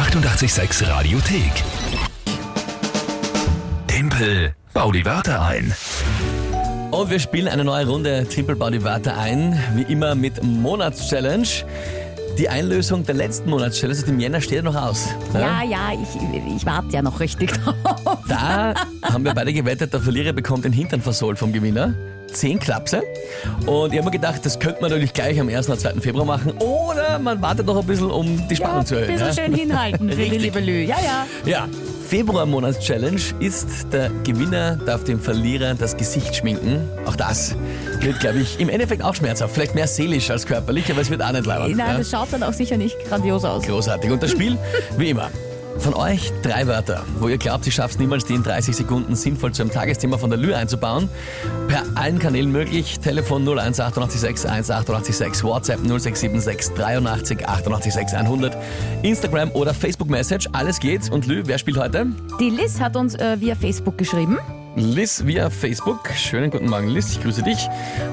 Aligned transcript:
886 0.00 0.88
Radiothek. 0.88 1.52
Tempel, 3.86 4.54
bau 4.72 4.90
die 4.90 5.04
Wörter 5.04 5.42
ein. 5.42 5.74
Und 6.90 7.10
wir 7.10 7.20
spielen 7.20 7.48
eine 7.48 7.64
neue 7.64 7.86
Runde 7.86 8.26
Triple 8.26 8.56
Body 8.56 8.82
Wörter 8.82 9.18
ein, 9.18 9.62
wie 9.74 9.82
immer 9.92 10.14
mit 10.14 10.42
Monatschallenge. 10.42 11.66
Die 12.40 12.48
Einlösung 12.48 13.04
der 13.04 13.16
letzten 13.16 13.50
Monatschallenge 13.50 13.98
aus 14.00 14.04
dem 14.06 14.18
Jänner 14.18 14.40
steht 14.40 14.64
noch 14.64 14.74
aus. 14.74 15.08
Ja, 15.34 15.62
ja, 15.62 15.90
ich, 15.92 16.56
ich 16.56 16.64
warte 16.64 16.88
ja 16.90 17.02
noch 17.02 17.20
richtig 17.20 17.52
drauf. 17.64 17.74
Da 18.26 18.72
haben 19.02 19.24
wir 19.26 19.34
beide 19.34 19.52
gewettet, 19.52 19.92
der 19.92 20.00
Verlierer 20.00 20.32
bekommt 20.32 20.64
den 20.64 20.72
Hintern 20.72 21.02
versohlt 21.02 21.38
vom 21.38 21.52
Gewinner. 21.52 21.92
Zehn 22.32 22.58
Klapse. 22.58 23.02
Und 23.66 23.92
ich 23.92 23.98
habe 23.98 24.06
mir 24.06 24.10
gedacht, 24.12 24.40
das 24.46 24.58
könnte 24.58 24.80
man 24.80 24.90
natürlich 24.90 25.12
gleich 25.12 25.38
am 25.38 25.50
1. 25.50 25.68
oder 25.68 25.76
2. 25.78 26.00
Februar 26.00 26.24
machen. 26.24 26.52
Oder 26.52 27.18
man 27.18 27.42
wartet 27.42 27.66
noch 27.66 27.78
ein 27.78 27.86
bisschen, 27.86 28.10
um 28.10 28.48
die 28.48 28.56
Spannung 28.56 28.78
Ja, 28.78 28.84
zu 28.86 28.94
ein 28.96 29.02
erhöhen. 29.02 29.18
bisschen 29.18 29.36
ja? 29.36 29.44
schön 29.44 29.54
hinhalten 29.54 30.08
für 30.08 30.16
die 30.16 30.22
Richtig. 30.22 30.40
liebe 30.42 30.60
Lü. 30.60 30.80
Ja, 30.84 30.96
ja. 31.04 31.26
Ja, 31.44 31.68
Februar-Monats-Challenge 32.10 33.20
ist 33.38 33.86
der 33.92 34.10
Gewinner 34.24 34.74
darf 34.74 35.04
dem 35.04 35.20
Verlierer 35.20 35.74
das 35.74 35.96
Gesicht 35.96 36.34
schminken. 36.34 36.88
Auch 37.06 37.14
das 37.14 37.54
wird, 38.00 38.18
glaube 38.18 38.40
ich, 38.40 38.58
im 38.58 38.68
Endeffekt 38.68 39.04
auch 39.04 39.14
schmerzhaft. 39.14 39.54
Vielleicht 39.54 39.76
mehr 39.76 39.86
seelisch 39.86 40.28
als 40.28 40.44
körperlich, 40.44 40.90
aber 40.90 41.02
es 41.02 41.08
wird 41.08 41.22
auch 41.22 41.30
nicht 41.30 41.46
leibend. 41.46 41.76
Nein, 41.76 41.92
ja? 41.92 41.98
das 41.98 42.10
schaut 42.10 42.32
dann 42.32 42.42
auch 42.42 42.52
sicher 42.52 42.76
nicht 42.76 42.98
grandios 43.08 43.44
aus. 43.44 43.62
Großartig. 43.62 44.10
Und 44.10 44.24
das 44.24 44.32
Spiel, 44.32 44.58
wie 44.98 45.10
immer. 45.10 45.30
Von 45.78 45.94
euch 45.94 46.32
drei 46.42 46.66
Wörter, 46.66 47.04
wo 47.18 47.28
ihr 47.28 47.38
glaubt, 47.38 47.64
ihr 47.66 47.72
schafft 47.72 47.94
es 47.94 47.98
niemals, 47.98 48.24
die 48.24 48.34
in 48.34 48.42
30 48.42 48.76
Sekunden 48.76 49.14
sinnvoll 49.16 49.52
zu 49.52 49.62
einem 49.62 49.70
Tagesthema 49.70 50.18
von 50.18 50.30
der 50.30 50.38
Lü 50.38 50.52
einzubauen. 50.52 51.08
Per 51.68 51.82
allen 51.94 52.18
Kanälen 52.18 52.52
möglich. 52.52 53.00
Telefon 53.00 53.42
01886 53.42 54.50
1886, 54.50 55.44
WhatsApp 55.44 55.80
0676 55.80 56.74
83 56.74 57.48
88 57.48 58.18
100, 58.18 58.56
Instagram 59.02 59.50
oder 59.52 59.72
Facebook 59.72 60.10
Message. 60.10 60.48
Alles 60.52 60.80
geht. 60.80 61.10
Und 61.10 61.26
Lü, 61.26 61.42
wer 61.46 61.58
spielt 61.58 61.78
heute? 61.78 62.06
Die 62.38 62.50
Liz 62.50 62.78
hat 62.80 62.96
uns 62.96 63.14
äh, 63.14 63.40
via 63.40 63.54
Facebook 63.54 63.96
geschrieben. 63.96 64.38
Liz 64.76 65.24
via 65.26 65.50
Facebook. 65.50 66.10
Schönen 66.14 66.50
guten 66.50 66.68
Morgen, 66.68 66.88
Liz. 66.88 67.12
Ich 67.12 67.22
grüße 67.22 67.42
dich. 67.42 67.68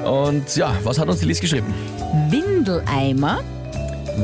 Und 0.05 0.55
ja, 0.55 0.73
was 0.83 0.97
hat 0.99 1.07
uns 1.07 1.19
die 1.19 1.25
Liz 1.25 1.39
geschrieben? 1.39 1.73
Windeleimer, 2.29 3.41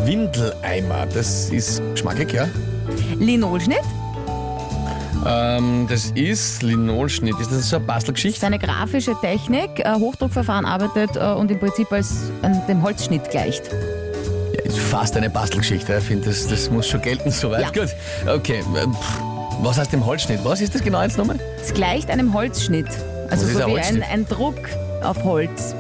Windeleimer. 0.06 1.06
Das 1.14 1.50
ist 1.50 1.82
geschmackig, 1.94 2.34
ja? 2.34 2.48
Linolschnitt, 3.20 3.80
Ähm, 5.26 5.88
das 5.90 6.12
ist 6.16 6.64
Linolschnitt. 6.64 7.40
Ist 7.40 7.52
das 7.52 7.70
so 7.70 7.78
eine 7.78 7.86
das 7.86 7.96
Bastelgeschichte? 7.96 8.38
ist 8.38 8.44
eine 8.44 8.60
grafische 8.60 9.16
Technik, 9.22 9.80
äh, 9.80 9.94
Hochdruckverfahren 9.94 10.66
arbeitet 10.66 11.16
äh, 11.16 11.20
und 11.34 11.50
im 11.50 11.60
Prinzip 11.60 11.92
als 11.92 12.30
an 12.42 12.62
dem 12.68 12.82
Holzschnitt 12.84 13.30
gleicht. 13.32 13.72
Ja, 14.54 14.62
ist 14.64 14.78
fast 14.80 15.16
eine 15.16 15.30
Bastelgeschichte. 15.30 15.96
Ich 15.98 16.04
finde, 16.04 16.28
das, 16.28 16.48
das 16.48 16.70
muss 16.70 16.88
schon 16.88 17.02
gelten 17.02 17.32
soweit. 17.32 17.62
Ja. 17.62 17.84
Gut. 17.84 17.96
Okay. 18.28 18.64
Was 19.62 19.78
heißt 19.78 19.94
dem 19.94 20.06
Holzschnitt? 20.06 20.40
Was 20.44 20.60
ist 20.60 20.76
das 20.76 20.84
genau 20.84 21.02
jetzt 21.02 21.18
nochmal? 21.18 21.40
Es 21.62 21.74
gleicht 21.74 22.10
einem 22.10 22.34
Holzschnitt. 22.34 22.88
Also 23.30 23.48
so 23.48 23.60
ein 23.64 23.68
wie 23.76 23.80
ein, 23.80 24.04
ein 24.04 24.28
Druck 24.28 24.58
auf 25.04 25.24
Holz. 25.24 25.74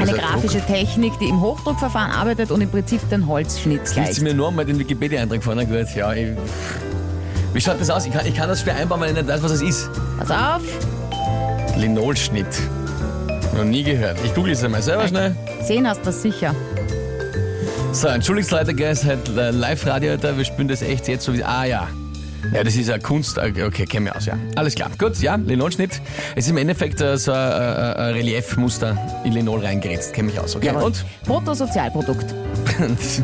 Eine 0.00 0.12
ein 0.12 0.18
grafische 0.18 0.60
Technik, 0.60 1.12
die 1.20 1.26
im 1.28 1.40
Hochdruckverfahren 1.40 2.12
arbeitet 2.12 2.50
und 2.50 2.60
im 2.60 2.70
Prinzip 2.70 3.06
den 3.10 3.26
Holzschnitt 3.26 3.80
Liest 3.80 3.94
gleicht. 3.94 4.14
sie 4.14 4.22
mir 4.22 4.34
nur 4.34 4.50
mal 4.50 4.64
den 4.64 4.78
Wikipedia-Eintrag 4.78 5.42
vorne? 5.42 5.66
Gut, 5.66 5.94
ja. 5.94 6.12
Ich, 6.12 6.28
wie 7.52 7.60
schaut 7.60 7.80
das 7.80 7.90
aus? 7.90 8.06
Ich 8.06 8.12
kann, 8.12 8.26
ich 8.26 8.34
kann 8.34 8.48
das 8.48 8.62
schwer 8.62 8.76
einbauen, 8.76 9.00
wenn 9.02 9.10
ich 9.10 9.16
nicht 9.16 9.28
weiß, 9.28 9.42
was 9.42 9.52
es 9.52 9.62
ist. 9.62 9.90
Pass 10.18 10.30
auf, 10.30 10.62
Linolschnitt. 11.76 12.46
Noch 13.56 13.64
nie 13.64 13.82
gehört. 13.82 14.16
Ich 14.24 14.34
google 14.34 14.52
es 14.52 14.62
einmal 14.62 14.82
selber 14.82 15.08
schnell. 15.08 15.34
sehen 15.62 15.86
hast 15.86 16.00
du 16.00 16.04
das 16.06 16.22
sicher. 16.22 16.54
So, 17.92 18.08
entschuldigt 18.08 18.50
Leute, 18.50 18.72
ist 18.72 19.04
halt 19.04 19.28
äh, 19.36 19.50
Live-Radio 19.50 20.16
da. 20.16 20.36
Wir 20.36 20.44
spielen 20.44 20.68
das 20.68 20.80
echt 20.82 21.08
jetzt 21.08 21.24
so 21.24 21.34
wie. 21.34 21.42
Ah 21.42 21.64
ja. 21.64 21.88
Ja, 22.52 22.64
das 22.64 22.76
ist 22.76 22.88
ja 22.88 22.98
Kunst. 22.98 23.38
Okay, 23.38 23.84
kennen 23.84 24.06
wir 24.06 24.16
aus, 24.16 24.26
ja. 24.26 24.34
Alles 24.56 24.74
klar. 24.74 24.90
Gut, 24.98 25.20
ja, 25.20 25.36
Linolschnitt. 25.36 26.00
Es 26.34 26.44
ist 26.44 26.50
im 26.50 26.56
Endeffekt 26.56 27.00
äh, 27.00 27.16
so 27.16 27.32
ein, 27.32 27.38
äh, 27.38 27.94
ein 27.96 28.14
Reliefmuster 28.14 28.96
in 29.24 29.32
Linol 29.32 29.60
reingeritzt. 29.60 30.12
Kenne 30.12 30.30
mich 30.30 30.40
aus, 30.40 30.56
okay? 30.56 30.66
Jawohl. 30.66 30.84
Und? 30.84 31.04
Bruttosozialprodukt. 31.24 32.34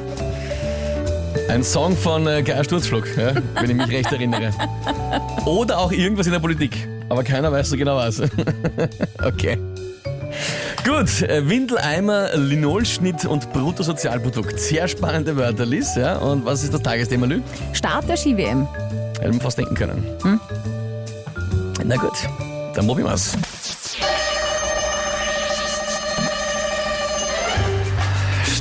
Ein 1.48 1.62
Song 1.62 1.96
von 1.96 2.26
äh, 2.26 2.42
Geier 2.42 2.64
Sturzflug, 2.64 3.06
ja, 3.16 3.34
wenn 3.60 3.70
ich 3.70 3.76
mich 3.76 3.88
recht 3.88 4.10
erinnere. 4.10 4.50
Oder 5.44 5.78
auch 5.78 5.92
irgendwas 5.92 6.26
in 6.26 6.32
der 6.32 6.40
Politik. 6.40 6.88
Aber 7.08 7.22
keiner 7.22 7.52
weiß 7.52 7.70
so 7.70 7.76
genau 7.76 7.96
was. 7.96 8.20
okay. 9.22 9.58
Gut, 10.86 11.22
äh, 11.22 11.48
Windeleimer, 11.48 12.36
Linolschnitt 12.36 13.24
und 13.24 13.52
Bruttosozialprodukt. 13.52 14.60
Sehr 14.60 14.86
spannende 14.86 15.36
Wörter, 15.36 15.66
Liz. 15.66 15.96
Ja? 15.96 16.18
Und 16.18 16.44
was 16.44 16.62
ist 16.62 16.72
das 16.72 16.80
Tagesthema, 16.80 17.26
Lü? 17.26 17.42
Start 17.72 18.08
der 18.08 18.16
Ski-WM. 18.16 18.68
Hätten 19.18 19.34
wir 19.34 19.40
fast 19.40 19.58
denken 19.58 19.74
können. 19.74 20.06
Na 21.84 21.96
gut, 21.96 22.16
dann 22.74 22.86
probieren 22.86 23.08
wir's. 23.08 23.36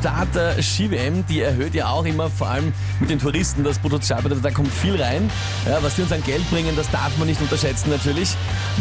Start 0.06 0.36
der 0.36 0.62
Ski-WM, 0.62 1.26
die 1.26 1.42
erhöht 1.42 1.74
ja 1.74 1.88
auch 1.88 2.06
immer, 2.06 2.30
vor 2.30 2.46
allem 2.46 2.72
mit 3.00 3.10
den 3.10 3.18
Touristen, 3.18 3.64
das 3.64 3.80
Bruttosozialprodukt, 3.80 4.46
da 4.46 4.52
kommt 4.52 4.72
viel 4.72 5.02
rein. 5.02 5.32
Ja, 5.68 5.82
was 5.82 5.96
die 5.96 6.04
uns 6.04 6.12
an 6.12 6.22
Geld 6.24 6.48
bringen, 6.52 6.76
das 6.76 6.92
darf 6.92 7.18
man 7.18 7.28
nicht 7.28 7.42
unterschätzen 7.42 7.90
natürlich. 7.90 8.36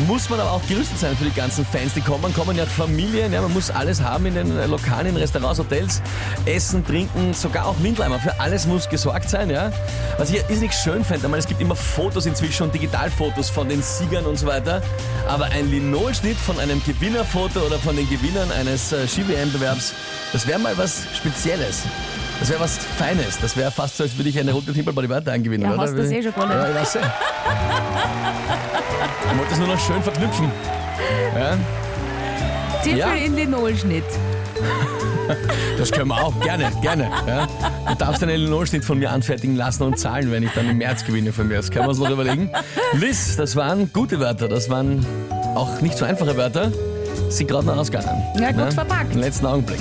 Muss 0.06 0.28
man 0.28 0.38
aber 0.38 0.52
auch 0.52 0.60
gerüstet 0.68 0.98
sein 0.98 1.16
für 1.16 1.24
die 1.24 1.34
ganzen 1.34 1.64
Fans, 1.64 1.94
die 1.94 2.02
kommen. 2.02 2.34
Kommen 2.34 2.58
ja 2.58 2.66
Familien, 2.66 3.32
ja, 3.32 3.40
man 3.40 3.54
muss 3.54 3.70
alles 3.70 4.02
haben 4.02 4.26
in 4.26 4.34
den 4.34 4.70
Lokalen, 4.70 5.06
in 5.06 5.16
Restaurants, 5.16 5.58
Hotels. 5.58 6.02
Essen, 6.44 6.84
trinken, 6.84 7.32
sogar 7.32 7.68
auch 7.68 7.76
Windleimer. 7.82 8.18
Für 8.18 8.38
alles 8.38 8.66
muss 8.66 8.86
gesorgt 8.90 9.30
sein. 9.30 9.48
Ja. 9.48 9.72
Was 10.18 10.28
ich 10.28 10.42
ist 10.50 10.60
nicht 10.60 10.74
schön 10.74 11.04
fände, 11.04 11.26
es 11.38 11.46
gibt 11.46 11.62
immer 11.62 11.74
Fotos 11.74 12.26
inzwischen 12.26 12.70
Digitalfotos 12.70 13.48
von 13.48 13.66
den 13.66 13.80
Siegern 13.80 14.26
und 14.26 14.38
so 14.38 14.44
weiter. 14.44 14.82
Aber 15.26 15.46
ein 15.46 15.70
Linolschnitt 15.70 16.36
von 16.36 16.60
einem 16.60 16.82
Gewinnerfoto 16.84 17.60
oder 17.60 17.78
von 17.78 17.96
den 17.96 18.06
Gewinnern 18.10 18.50
eines 18.52 18.92
äh, 18.92 19.08
Ski-WM-Bewerbs, 19.08 19.94
das 20.34 20.46
wäre 20.46 20.58
mal 20.58 20.76
was 20.76 21.13
Spezielles. 21.14 21.82
Das 22.40 22.50
wäre 22.50 22.60
was 22.60 22.78
Feines. 22.98 23.38
Das 23.40 23.56
wäre 23.56 23.70
fast 23.70 23.96
so, 23.96 24.04
als 24.04 24.16
würde 24.16 24.28
ich 24.28 24.38
eine 24.38 24.52
rote 24.52 24.72
Timpelbody 24.72 25.08
weiter 25.08 25.32
eingewinnen, 25.32 25.66
Ja, 25.68 25.74
oder? 25.74 25.82
hast 25.82 25.96
das 25.96 26.10
eh 26.10 26.22
schon 26.22 26.32
gewonnen. 26.34 26.50
Ja, 26.52 26.68
ich 26.68 26.74
weiß 26.74 26.96
eh. 26.96 27.00
Ich 29.32 29.38
wollte 29.38 29.52
es 29.52 29.58
nur 29.58 29.68
noch 29.68 29.78
schön 29.80 30.02
verknüpfen. 30.02 30.50
Ja, 31.36 31.56
Tippel 32.82 32.98
Ja. 32.98 33.12
in 33.14 33.34
Linolschnitt. 33.36 34.04
das 35.78 35.90
können 35.90 36.08
wir 36.08 36.22
auch. 36.22 36.38
Gerne, 36.40 36.70
gerne. 36.82 37.10
Ja. 37.26 37.48
Du 37.88 37.94
darfst 37.94 38.22
einen 38.22 38.38
Linolschnitt 38.40 38.84
von 38.84 38.98
mir 38.98 39.10
anfertigen 39.10 39.56
lassen 39.56 39.82
und 39.84 39.98
zahlen, 39.98 40.30
wenn 40.30 40.42
ich 40.42 40.50
dann 40.52 40.68
im 40.68 40.78
März 40.78 41.04
gewinne 41.04 41.32
von 41.32 41.48
mir. 41.48 41.56
Das 41.56 41.70
können 41.70 41.86
wir 41.86 41.90
uns 41.90 41.98
noch 41.98 42.10
überlegen. 42.10 42.50
Liz, 42.92 43.36
das 43.36 43.56
waren 43.56 43.90
gute 43.92 44.20
Wörter. 44.20 44.48
Das 44.48 44.68
waren 44.70 45.04
auch 45.54 45.80
nicht 45.80 45.96
so 45.96 46.04
einfache 46.04 46.36
Wörter. 46.36 46.70
Sie 47.30 47.46
gerade 47.46 47.66
noch 47.66 47.76
ausgegangen. 47.76 48.22
Ja, 48.38 48.52
gut 48.52 48.72
verpackt. 48.74 49.12
Im 49.14 49.20
letzten 49.20 49.46
Augenblick. 49.46 49.80